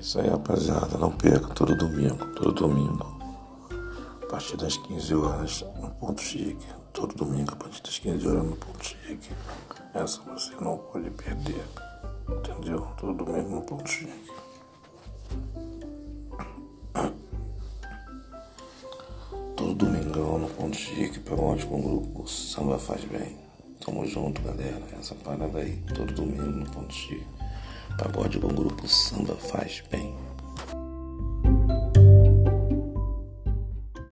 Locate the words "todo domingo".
1.54-2.24, 2.34-3.04, 6.92-7.52, 12.96-13.56, 25.94-26.44